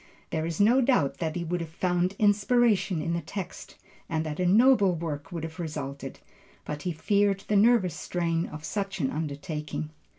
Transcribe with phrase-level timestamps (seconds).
[0.31, 3.75] There is no doubt that he would have found inspiration in the text,
[4.09, 6.19] and that a noble work would have resulted,
[6.65, 9.91] but he feared the nervous strain of such an undertaking.